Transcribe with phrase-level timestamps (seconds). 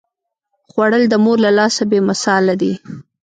[0.69, 2.73] خوړل د مور له لاسه بې مثاله دي